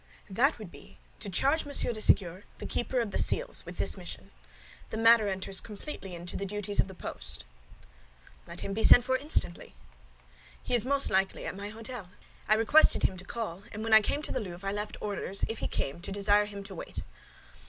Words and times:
"That 0.31 0.57
would 0.57 0.71
be 0.71 0.97
to 1.19 1.29
charge 1.29 1.63
Monsieur 1.63 1.93
de 1.93 1.99
Séguier, 1.99 2.41
the 2.57 2.65
keeper 2.65 3.01
of 3.01 3.11
the 3.11 3.19
seals, 3.19 3.63
with 3.67 3.77
this 3.77 3.95
mission. 3.97 4.31
The 4.89 4.97
matter 4.97 5.27
enters 5.27 5.61
completely 5.61 6.15
into 6.15 6.35
the 6.35 6.43
duties 6.47 6.79
of 6.79 6.87
the 6.87 6.95
post." 6.95 7.45
"Let 8.47 8.61
him 8.61 8.73
be 8.73 8.81
sent 8.83 9.03
for 9.03 9.15
instantly." 9.15 9.75
"He 10.63 10.73
is 10.73 10.87
most 10.87 11.11
likely 11.11 11.45
at 11.45 11.55
my 11.55 11.69
hôtel. 11.71 12.07
I 12.49 12.55
requested 12.55 13.03
him 13.03 13.15
to 13.17 13.23
call, 13.25 13.61
and 13.71 13.83
when 13.83 13.93
I 13.93 14.01
came 14.01 14.23
to 14.23 14.31
the 14.31 14.39
Louvre 14.39 14.67
I 14.67 14.71
left 14.73 14.97
orders 15.01 15.45
if 15.47 15.59
he 15.59 15.67
came, 15.67 16.01
to 16.01 16.11
desire 16.11 16.45
him 16.45 16.63
to 16.63 16.73
wait." 16.73 17.03